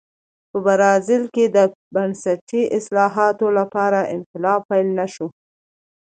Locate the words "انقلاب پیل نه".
4.15-5.07